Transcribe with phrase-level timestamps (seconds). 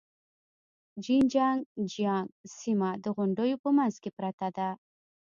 [1.03, 1.59] جين چنګ
[1.91, 4.69] جيانګ سيمه د غونډيو په منځ کې پرته ده.